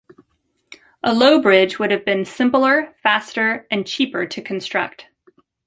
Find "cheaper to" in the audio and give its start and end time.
3.85-4.41